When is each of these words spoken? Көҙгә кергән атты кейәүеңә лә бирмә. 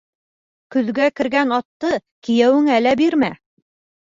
Көҙгә 0.75 1.09
кергән 1.19 1.53
атты 1.57 1.93
кейәүеңә 2.29 2.79
лә 2.89 2.95
бирмә. 3.05 3.31